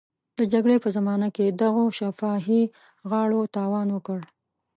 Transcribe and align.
د 0.37 0.39
جګړې 0.53 0.77
په 0.83 0.89
زمانه 0.95 1.27
کې 1.35 1.55
دغو 1.61 1.83
شفاهي 1.99 2.61
غاړو 3.09 3.51
تاوان 3.55 3.87
وکړ. 3.91 4.19